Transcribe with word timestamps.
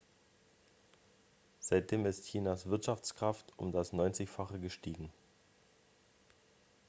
seitdem 1.59 2.07
ist 2.07 2.25
chinas 2.25 2.65
wirtschaftskraft 2.67 3.53
um 3.57 3.71
das 3.71 3.93
neunzigfache 3.93 4.59
gestiegen 4.59 5.11